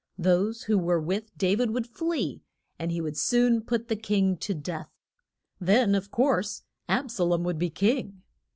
[0.17, 2.41] Those who were with Dav id would flee,
[2.79, 4.89] and he would soon put the king to death.
[5.59, 8.23] Then, of course, Ab sa lom would be king.